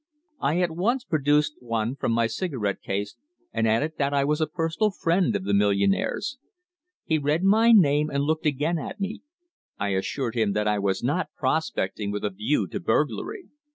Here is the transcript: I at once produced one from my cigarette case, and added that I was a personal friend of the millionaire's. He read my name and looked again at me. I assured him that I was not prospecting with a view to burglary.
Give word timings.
I 0.39 0.61
at 0.61 0.71
once 0.71 1.03
produced 1.03 1.57
one 1.59 1.95
from 1.95 2.11
my 2.11 2.25
cigarette 2.25 2.81
case, 2.81 3.17
and 3.53 3.67
added 3.67 3.99
that 3.99 4.15
I 4.15 4.23
was 4.25 4.41
a 4.41 4.47
personal 4.47 4.89
friend 4.89 5.35
of 5.35 5.43
the 5.43 5.53
millionaire's. 5.53 6.39
He 7.05 7.19
read 7.19 7.43
my 7.43 7.71
name 7.71 8.09
and 8.09 8.23
looked 8.23 8.47
again 8.47 8.79
at 8.79 8.99
me. 8.99 9.21
I 9.77 9.89
assured 9.89 10.33
him 10.33 10.53
that 10.53 10.67
I 10.67 10.79
was 10.79 11.03
not 11.03 11.29
prospecting 11.37 12.11
with 12.11 12.25
a 12.25 12.31
view 12.31 12.65
to 12.69 12.79
burglary. 12.79 13.49